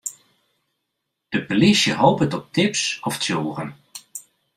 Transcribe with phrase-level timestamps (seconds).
[1.29, 3.69] De polysje hopet op tips of tsjûgen.